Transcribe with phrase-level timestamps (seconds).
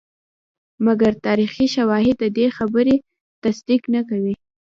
[0.85, 2.95] مګر تاریخي شواهد ددې خبرې
[3.43, 4.33] تصدیق نه کوي.